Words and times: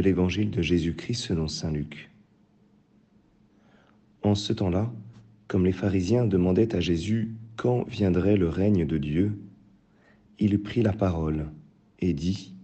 l'évangile 0.00 0.50
de 0.50 0.62
Jésus-Christ 0.62 1.22
selon 1.22 1.48
Saint 1.48 1.72
Luc. 1.72 2.10
En 4.22 4.34
ce 4.34 4.52
temps-là, 4.52 4.92
comme 5.46 5.64
les 5.64 5.72
pharisiens 5.72 6.26
demandaient 6.26 6.74
à 6.74 6.80
Jésus 6.80 7.34
quand 7.56 7.88
viendrait 7.88 8.36
le 8.36 8.48
règne 8.48 8.86
de 8.86 8.98
Dieu, 8.98 9.38
il 10.38 10.60
prit 10.60 10.82
la 10.82 10.92
parole 10.92 11.46
et 12.00 12.12
dit, 12.12 12.54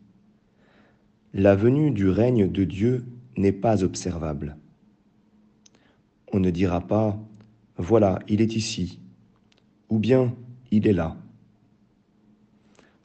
La 1.32 1.56
venue 1.56 1.90
du 1.90 2.08
règne 2.08 2.50
de 2.50 2.64
Dieu 2.64 3.04
n'est 3.36 3.52
pas 3.52 3.82
observable. 3.82 4.56
On 6.32 6.40
ne 6.40 6.50
dira 6.50 6.80
pas, 6.80 7.18
Voilà, 7.76 8.18
il 8.28 8.40
est 8.40 8.54
ici, 8.54 9.00
ou 9.88 9.98
bien 9.98 10.34
il 10.70 10.86
est 10.86 10.92
là. 10.92 11.16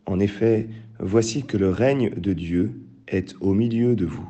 En 0.05 0.19
effet, 0.19 0.67
voici 0.99 1.43
que 1.43 1.57
le 1.57 1.69
règne 1.69 2.09
de 2.09 2.33
Dieu 2.33 2.81
est 3.09 3.35
au 3.41 3.53
milieu 3.53 3.95
de 3.95 4.05
vous. 4.05 4.29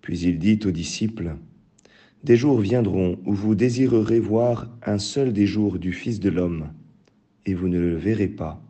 Puis 0.00 0.20
il 0.20 0.38
dit 0.38 0.58
aux 0.64 0.70
disciples, 0.70 1.36
Des 2.24 2.36
jours 2.36 2.60
viendront 2.60 3.18
où 3.24 3.32
vous 3.32 3.54
désirerez 3.54 4.20
voir 4.20 4.68
un 4.84 4.98
seul 4.98 5.32
des 5.32 5.46
jours 5.46 5.78
du 5.78 5.92
Fils 5.92 6.20
de 6.20 6.30
l'homme, 6.30 6.72
et 7.46 7.54
vous 7.54 7.68
ne 7.68 7.78
le 7.78 7.96
verrez 7.96 8.28
pas. 8.28 8.62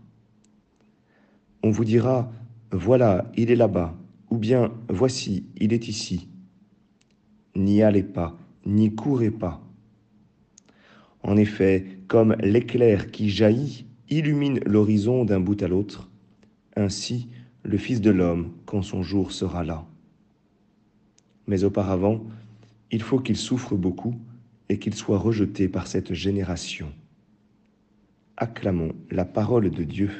On 1.62 1.70
vous 1.70 1.84
dira, 1.84 2.32
Voilà, 2.70 3.30
il 3.36 3.50
est 3.50 3.56
là-bas, 3.56 3.96
ou 4.30 4.38
bien 4.38 4.72
Voici, 4.88 5.46
il 5.56 5.72
est 5.72 5.88
ici. 5.88 6.28
N'y 7.56 7.82
allez 7.82 8.02
pas, 8.02 8.36
n'y 8.66 8.94
courez 8.94 9.30
pas. 9.30 9.60
En 11.22 11.36
effet, 11.36 11.86
comme 12.06 12.36
l'éclair 12.40 13.10
qui 13.10 13.30
jaillit 13.30 13.86
illumine 14.10 14.60
l'horizon 14.66 15.24
d'un 15.24 15.40
bout 15.40 15.60
à 15.62 15.68
l'autre, 15.68 16.10
ainsi 16.76 17.28
le 17.64 17.78
Fils 17.78 18.02
de 18.02 18.10
l'homme 18.10 18.52
quand 18.66 18.82
son 18.82 19.02
jour 19.02 19.32
sera 19.32 19.64
là. 19.64 19.86
Mais 21.46 21.64
auparavant, 21.64 22.22
il 22.90 23.02
faut 23.02 23.18
qu'il 23.18 23.36
souffre 23.36 23.74
beaucoup 23.74 24.14
et 24.68 24.78
qu'il 24.78 24.94
soit 24.94 25.18
rejeté 25.18 25.68
par 25.68 25.86
cette 25.86 26.12
génération. 26.12 26.92
Acclamons 28.36 28.92
la 29.10 29.24
parole 29.24 29.70
de 29.70 29.82
Dieu. 29.82 30.10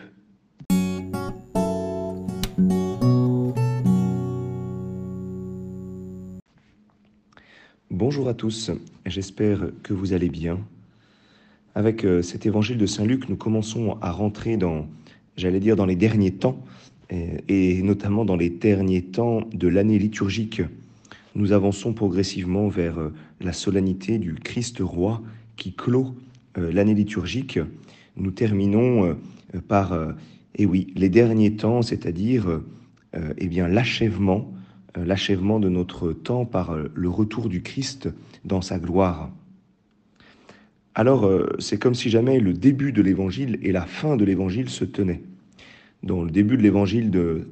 Bonjour 7.90 8.28
à 8.28 8.34
tous, 8.34 8.70
j'espère 9.04 9.70
que 9.82 9.92
vous 9.92 10.14
allez 10.14 10.30
bien. 10.30 10.58
Avec 11.74 12.04
euh, 12.04 12.22
cet 12.22 12.46
évangile 12.46 12.78
de 12.78 12.86
Saint 12.86 13.04
Luc, 13.04 13.28
nous 13.28 13.36
commençons 13.36 13.98
à 14.00 14.10
rentrer 14.10 14.56
dans, 14.56 14.86
j'allais 15.36 15.60
dire, 15.60 15.76
dans 15.76 15.86
les 15.86 15.96
derniers 15.96 16.32
temps 16.32 16.64
et 17.10 17.82
notamment 17.82 18.24
dans 18.24 18.36
les 18.36 18.50
derniers 18.50 19.02
temps 19.02 19.42
de 19.52 19.68
l'année 19.68 19.98
liturgique. 19.98 20.62
Nous 21.36 21.50
avançons 21.50 21.92
progressivement 21.92 22.68
vers 22.68 22.98
euh, 22.98 23.12
la 23.40 23.52
solennité 23.52 24.18
du 24.18 24.34
Christ 24.34 24.78
roi 24.80 25.20
qui 25.56 25.72
clôt 25.72 26.14
euh, 26.58 26.72
l'année 26.72 26.94
liturgique. 26.94 27.58
Nous 28.16 28.30
terminons 28.30 29.04
euh, 29.04 29.14
par, 29.66 29.96
eh 30.56 30.66
oui, 30.66 30.92
les 30.94 31.08
derniers 31.08 31.56
temps, 31.56 31.82
c'est-à-dire 31.82 32.60
eh 33.38 33.46
bien 33.46 33.68
l'achèvement, 33.68 34.52
l'achèvement 34.96 35.60
de 35.60 35.68
notre 35.68 36.12
temps 36.12 36.44
par 36.44 36.76
le 36.92 37.08
retour 37.08 37.48
du 37.48 37.62
Christ 37.62 38.08
dans 38.44 38.60
sa 38.60 38.80
gloire. 38.80 39.30
Alors, 40.96 41.30
c'est 41.60 41.78
comme 41.78 41.94
si 41.94 42.10
jamais 42.10 42.40
le 42.40 42.52
début 42.52 42.90
de 42.90 43.00
l'évangile 43.00 43.60
et 43.62 43.70
la 43.70 43.86
fin 43.86 44.16
de 44.16 44.24
l'évangile 44.24 44.68
se 44.68 44.84
tenaient 44.84 45.22
dans 46.04 46.22
le 46.22 46.30
début 46.30 46.56
de 46.56 46.62
l'évangile 46.62 47.10
de, 47.10 47.46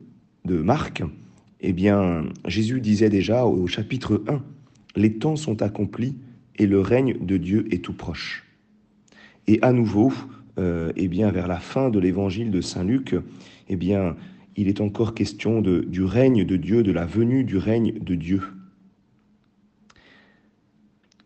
Marc, 0.45 1.03
eh 1.61 1.73
bien, 1.73 2.25
Jésus 2.47 2.81
disait 2.81 3.09
déjà 3.09 3.47
au 3.47 3.67
chapitre 3.67 4.23
1, 4.29 4.43
les 4.97 5.15
temps 5.15 5.37
sont 5.37 5.63
accomplis 5.63 6.17
et 6.57 6.67
le 6.67 6.81
règne 6.81 7.17
de 7.21 7.37
Dieu 7.37 7.67
est 7.71 7.83
tout 7.83 7.95
proche. 7.95 8.45
Et 9.47 9.59
à 9.63 9.73
nouveau, 9.73 10.13
euh, 10.59 10.93
eh 10.97 11.09
bien, 11.09 11.31
vers 11.31 11.49
la 11.49 11.59
fin 11.59 11.89
de 11.89 11.99
l'évangile 11.99 12.51
de 12.51 12.61
Saint 12.61 12.85
Luc, 12.85 13.15
eh 13.69 13.77
bien, 13.77 14.17
il 14.57 14.69
est 14.69 14.81
encore 14.81 15.15
question 15.15 15.63
du 15.63 16.03
règne 16.03 16.45
de 16.45 16.57
Dieu, 16.57 16.83
de 16.83 16.93
la 16.93 17.07
venue 17.07 17.45
du 17.45 17.57
règne 17.57 17.99
de 18.01 18.15
Dieu. 18.15 18.43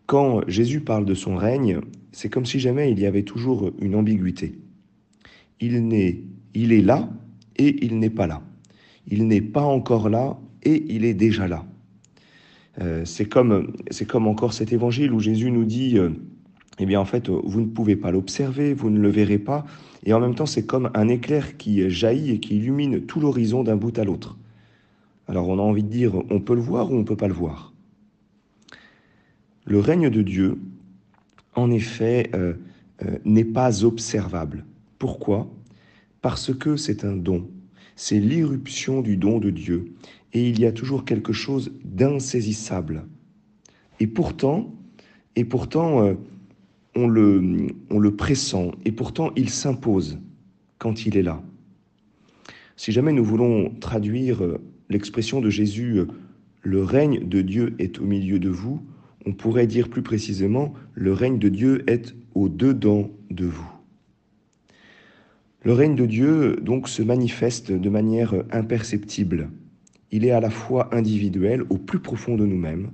Quand 0.06 0.42
Jésus 0.46 0.80
parle 0.80 1.04
de 1.04 1.14
son 1.14 1.34
règne, 1.34 1.80
c'est 2.12 2.28
comme 2.28 2.46
si 2.46 2.60
jamais 2.60 2.92
il 2.92 3.00
y 3.00 3.06
avait 3.06 3.24
toujours 3.24 3.72
une 3.80 3.96
ambiguïté. 3.96 4.54
Il 5.60 5.86
n'est 5.86 6.22
il 6.56 6.72
est 6.72 6.80
là 6.80 7.08
et 7.56 7.84
il 7.84 7.98
n'est 7.98 8.10
pas 8.10 8.26
là. 8.26 8.42
Il 9.08 9.26
n'est 9.28 9.42
pas 9.42 9.62
encore 9.62 10.08
là 10.08 10.38
et 10.62 10.84
il 10.88 11.04
est 11.04 11.14
déjà 11.14 11.46
là. 11.46 11.64
Euh, 12.80 13.04
c'est 13.04 13.26
comme, 13.26 13.72
c'est 13.90 14.06
comme 14.06 14.26
encore 14.26 14.52
cet 14.52 14.72
évangile 14.72 15.12
où 15.12 15.20
Jésus 15.20 15.50
nous 15.50 15.64
dit, 15.64 15.98
euh, 15.98 16.10
eh 16.78 16.86
bien 16.86 16.98
en 16.98 17.04
fait, 17.04 17.28
vous 17.28 17.60
ne 17.60 17.66
pouvez 17.66 17.94
pas 17.94 18.10
l'observer, 18.10 18.74
vous 18.74 18.90
ne 18.90 18.98
le 18.98 19.08
verrez 19.08 19.38
pas, 19.38 19.64
et 20.04 20.12
en 20.12 20.20
même 20.20 20.34
temps 20.34 20.46
c'est 20.46 20.66
comme 20.66 20.90
un 20.94 21.08
éclair 21.08 21.56
qui 21.56 21.88
jaillit 21.90 22.32
et 22.32 22.40
qui 22.40 22.56
illumine 22.56 23.02
tout 23.02 23.20
l'horizon 23.20 23.62
d'un 23.62 23.76
bout 23.76 23.98
à 23.98 24.04
l'autre. 24.04 24.36
Alors 25.28 25.48
on 25.48 25.58
a 25.58 25.62
envie 25.62 25.82
de 25.82 25.88
dire, 25.88 26.14
on 26.30 26.40
peut 26.40 26.54
le 26.54 26.60
voir 26.60 26.90
ou 26.90 26.96
on 26.96 27.00
ne 27.00 27.04
peut 27.04 27.16
pas 27.16 27.28
le 27.28 27.34
voir. 27.34 27.72
Le 29.64 29.78
règne 29.80 30.10
de 30.10 30.22
Dieu, 30.22 30.58
en 31.54 31.70
effet, 31.70 32.30
euh, 32.34 32.54
n'est 33.24 33.44
pas 33.44 33.84
observable. 33.84 34.64
Pourquoi? 34.98 35.50
Parce 36.22 36.54
que 36.54 36.76
c'est 36.76 37.04
un 37.04 37.16
don. 37.16 37.48
C'est 37.94 38.20
l'irruption 38.20 39.00
du 39.02 39.16
don 39.16 39.38
de 39.38 39.50
Dieu. 39.50 39.92
Et 40.32 40.48
il 40.48 40.60
y 40.60 40.66
a 40.66 40.72
toujours 40.72 41.04
quelque 41.04 41.32
chose 41.32 41.72
d'insaisissable. 41.84 43.06
Et 44.00 44.06
pourtant, 44.06 44.74
euh, 45.38 46.14
on, 46.94 47.08
le, 47.08 47.68
on 47.90 47.98
le 47.98 48.16
pressent. 48.16 48.72
Et 48.84 48.92
pourtant, 48.92 49.30
il 49.36 49.50
s'impose 49.50 50.18
quand 50.78 51.06
il 51.06 51.16
est 51.16 51.22
là. 51.22 51.42
Si 52.76 52.92
jamais 52.92 53.12
nous 53.12 53.24
voulons 53.24 53.70
traduire 53.80 54.44
euh, 54.44 54.60
l'expression 54.90 55.40
de 55.40 55.48
Jésus, 55.48 55.98
euh, 55.98 56.06
le 56.62 56.82
règne 56.82 57.26
de 57.26 57.40
Dieu 57.40 57.74
est 57.78 57.98
au 58.00 58.04
milieu 58.04 58.38
de 58.38 58.50
vous, 58.50 58.82
on 59.24 59.32
pourrait 59.32 59.66
dire 59.66 59.88
plus 59.88 60.02
précisément, 60.02 60.74
le 60.94 61.12
règne 61.12 61.38
de 61.38 61.48
Dieu 61.48 61.84
est 61.90 62.14
au-dedans 62.34 63.10
de 63.30 63.46
vous. 63.46 63.75
Le 65.66 65.72
règne 65.72 65.96
de 65.96 66.06
Dieu 66.06 66.60
donc 66.62 66.88
se 66.88 67.02
manifeste 67.02 67.72
de 67.72 67.88
manière 67.88 68.32
imperceptible. 68.52 69.50
Il 70.12 70.24
est 70.24 70.30
à 70.30 70.38
la 70.38 70.48
fois 70.48 70.94
individuel 70.94 71.64
au 71.70 71.76
plus 71.76 71.98
profond 71.98 72.36
de 72.36 72.46
nous-mêmes 72.46 72.92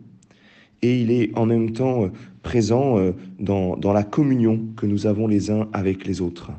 et 0.81 0.99
il 0.99 1.11
est 1.11 1.37
en 1.37 1.45
même 1.45 1.73
temps 1.73 2.11
présent 2.43 2.97
euh, 2.97 3.13
dans, 3.39 3.77
dans 3.77 3.93
la 3.93 4.05
communion 4.05 4.69
que 4.75 4.87
nous 4.87 5.07
avons 5.07 5.27
les 5.27 5.51
uns 5.51 5.69
avec 5.75 6.07
les 6.07 6.23
autres. 6.23 6.51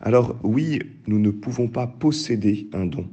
Alors 0.00 0.36
oui, 0.44 0.78
nous 1.08 1.18
ne 1.18 1.30
pouvons 1.30 1.66
pas 1.66 1.88
posséder 1.88 2.68
un 2.72 2.86
don. 2.86 3.08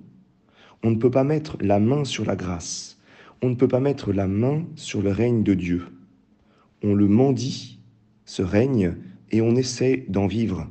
On 0.83 0.91
ne 0.91 0.97
peut 0.97 1.09
pas 1.09 1.23
mettre 1.23 1.57
la 1.61 1.79
main 1.79 2.03
sur 2.03 2.25
la 2.25 2.35
grâce. 2.35 2.99
On 3.41 3.49
ne 3.49 3.55
peut 3.55 3.67
pas 3.67 3.79
mettre 3.79 4.13
la 4.13 4.27
main 4.27 4.65
sur 4.75 5.01
le 5.01 5.09
règne 5.09 5.41
de 5.41 5.55
Dieu. 5.55 5.81
On 6.83 6.93
le 6.93 7.07
mendie, 7.07 7.79
ce 8.23 8.43
règne, 8.43 8.97
et 9.31 9.41
on 9.41 9.55
essaie 9.55 10.05
d'en 10.09 10.27
vivre. 10.27 10.67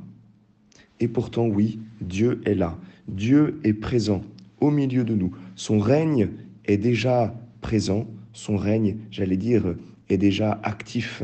Et 1.03 1.09
pourtant, 1.09 1.47
oui, 1.47 1.81
Dieu 1.99 2.39
est 2.45 2.55
là. 2.55 2.77
Dieu 3.09 3.59
est 3.65 3.73
présent 3.73 4.21
au 4.61 4.71
milieu 4.71 5.03
de 5.03 5.13
nous. 5.13 5.33
Son 5.57 5.77
règne 5.77 6.29
est 6.63 6.77
déjà 6.77 7.35
présent. 7.59 8.07
Son 8.31 8.55
règne, 8.55 8.95
j'allais 9.11 9.35
dire, 9.35 9.75
est 10.07 10.17
déjà 10.17 10.61
actif. 10.63 11.21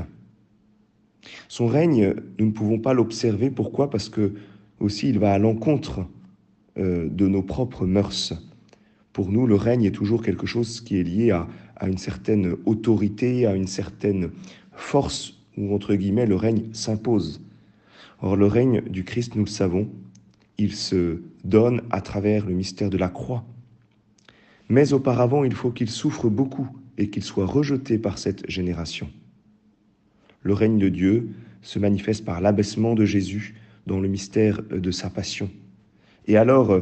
Son 1.48 1.68
règne, 1.68 2.14
nous 2.40 2.48
ne 2.48 2.52
pouvons 2.52 2.78
pas 2.78 2.94
l'observer. 2.94 3.50
Pourquoi? 3.50 3.90
Parce 3.90 4.10
que 4.10 4.34
aussi 4.82 5.08
il 5.08 5.18
va 5.18 5.32
à 5.32 5.40
l'encontre 5.40 6.06
euh, 6.78 7.08
de 7.10 7.30
nos 7.30 7.42
propres 7.42 7.86
mœurs. 7.86 8.34
Pour 9.14 9.32
nous, 9.32 9.48
le 9.48 9.56
règne 9.56 9.86
est 9.86 9.96
toujours 9.96 10.22
quelque 10.22 10.46
chose 10.46 10.82
qui 10.82 11.00
est 11.00 11.04
lié 11.04 11.32
à, 11.32 11.48
à 11.78 11.88
une 11.88 11.98
certaine 11.98 12.54
autorité, 12.66 13.46
à 13.46 13.56
une 13.56 13.68
certaine 13.68 14.32
force, 14.74 15.40
où 15.56 15.74
entre 15.74 15.96
guillemets 15.96 16.26
le 16.26 16.36
règne 16.36 16.66
s'impose. 16.74 17.40
Or, 18.22 18.36
le 18.36 18.46
règne 18.46 18.82
du 18.82 19.04
Christ, 19.04 19.36
nous 19.36 19.46
le 19.46 19.50
savons, 19.50 19.90
il 20.58 20.74
se 20.76 21.22
donne 21.44 21.82
à 21.90 22.02
travers 22.02 22.46
le 22.46 22.54
mystère 22.54 22.90
de 22.90 22.98
la 22.98 23.08
croix. 23.08 23.46
Mais 24.68 24.94
auparavant, 24.94 25.44
il 25.44 25.54
faut 25.54 25.72
qu'il 25.72 25.90
souffre 25.90 26.30
beaucoup 26.30 26.68
et 26.98 27.10
qu'il 27.10 27.24
soit 27.24 27.46
rejeté 27.46 27.98
par 27.98 28.18
cette 28.18 28.50
génération. 28.50 29.10
Le 30.42 30.54
règne 30.54 30.78
de 30.78 30.90
Dieu 30.90 31.30
se 31.62 31.80
manifeste 31.80 32.26
par 32.26 32.42
l'abaissement 32.42 32.94
de 32.94 33.06
Jésus 33.06 33.56
dans 33.88 34.00
le 34.00 34.08
mystère 34.08 34.62
de 34.64 34.92
sa 34.92 35.10
passion. 35.10 35.50
Et 36.28 36.38
alors, 36.38 36.82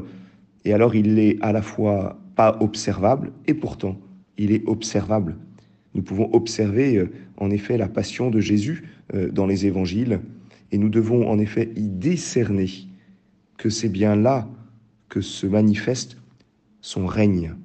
et 0.65 0.73
alors 0.73 0.95
il 0.95 1.13
n'est 1.13 1.37
à 1.41 1.51
la 1.51 1.61
fois 1.61 2.19
pas 2.35 2.57
observable 2.59 3.31
et 3.47 3.53
pourtant 3.53 3.99
il 4.37 4.51
est 4.51 4.67
observable. 4.67 5.35
Nous 5.93 6.01
pouvons 6.01 6.29
observer 6.33 6.97
euh, 6.97 7.09
en 7.37 7.49
effet 7.49 7.77
la 7.77 7.87
passion 7.87 8.29
de 8.29 8.39
Jésus 8.39 8.83
euh, 9.13 9.31
dans 9.31 9.47
les 9.47 9.65
évangiles 9.65 10.19
et 10.71 10.77
nous 10.77 10.89
devons 10.89 11.29
en 11.29 11.39
effet 11.39 11.71
y 11.75 11.87
décerner 11.87 12.69
que 13.57 13.69
c'est 13.69 13.89
bien 13.89 14.15
là 14.15 14.47
que 15.09 15.21
se 15.21 15.47
manifeste 15.47 16.17
son 16.81 17.05
règne. 17.05 17.55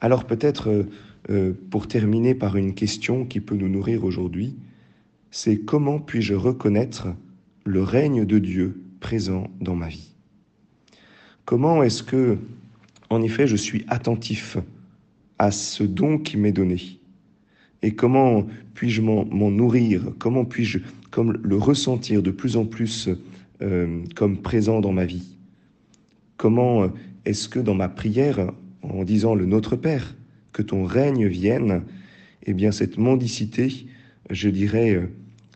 Alors 0.00 0.24
peut-être, 0.24 0.68
euh, 0.68 0.84
euh, 1.30 1.52
pour 1.70 1.88
terminer 1.88 2.34
par 2.34 2.56
une 2.56 2.74
question 2.74 3.24
qui 3.26 3.40
peut 3.40 3.56
nous 3.56 3.68
nourrir 3.68 4.04
aujourd'hui, 4.04 4.56
c'est 5.30 5.58
comment 5.58 5.98
puis-je 5.98 6.34
reconnaître 6.34 7.08
le 7.64 7.82
règne 7.82 8.24
de 8.24 8.38
Dieu 8.38 8.80
présent 9.00 9.50
dans 9.60 9.74
ma 9.74 9.88
vie? 9.88 10.14
Comment 11.44 11.82
est-ce 11.82 12.02
que, 12.02 12.38
en 13.10 13.22
effet, 13.22 13.46
je 13.46 13.56
suis 13.56 13.84
attentif 13.88 14.56
à 15.38 15.50
ce 15.50 15.82
don 15.82 16.18
qui 16.18 16.36
m'est 16.36 16.52
donné? 16.52 16.97
Et 17.82 17.94
comment 17.94 18.46
puis-je 18.74 19.02
m'en 19.02 19.50
nourrir? 19.50 20.12
Comment 20.18 20.44
puis-je 20.44 20.78
le 21.16 21.56
ressentir 21.56 22.22
de 22.22 22.30
plus 22.30 22.56
en 22.56 22.64
plus 22.64 23.08
euh, 23.62 24.02
comme 24.14 24.38
présent 24.38 24.80
dans 24.80 24.92
ma 24.92 25.04
vie? 25.04 25.36
Comment 26.36 26.90
est-ce 27.24 27.48
que 27.48 27.58
dans 27.58 27.74
ma 27.74 27.88
prière, 27.88 28.52
en 28.82 29.04
disant 29.04 29.34
le 29.34 29.46
Notre 29.46 29.76
Père, 29.76 30.16
que 30.52 30.62
ton 30.62 30.84
règne 30.84 31.26
vienne, 31.26 31.82
eh 32.46 32.54
bien 32.54 32.72
cette 32.72 32.98
mendicité, 32.98 33.86
je 34.30 34.48
dirais, 34.48 34.94
euh, 34.94 35.08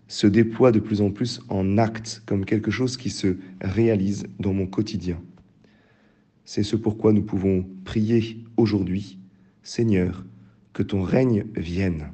se 0.08 0.26
déploie 0.26 0.72
de 0.72 0.78
plus 0.78 1.00
en 1.00 1.10
plus 1.10 1.40
en 1.48 1.78
acte, 1.78 2.22
comme 2.26 2.44
quelque 2.44 2.70
chose 2.70 2.96
qui 2.96 3.10
se 3.10 3.36
réalise 3.60 4.26
dans 4.38 4.52
mon 4.52 4.66
quotidien? 4.66 5.18
C'est 6.44 6.62
ce 6.62 6.76
pourquoi 6.76 7.12
nous 7.12 7.22
pouvons 7.22 7.64
prier 7.84 8.44
aujourd'hui, 8.56 9.18
Seigneur, 9.62 10.24
que 10.72 10.82
ton 10.82 11.02
règne 11.02 11.44
vienne. 11.54 12.12